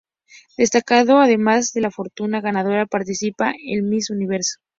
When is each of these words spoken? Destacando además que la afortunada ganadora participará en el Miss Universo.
Destacando 0.57 1.19
además 1.19 1.69
que 1.73 1.79
la 1.79 1.89
afortunada 1.89 2.41
ganadora 2.41 2.87
participará 2.87 3.51
en 3.51 3.77
el 3.77 3.83
Miss 3.83 4.09
Universo. 4.09 4.57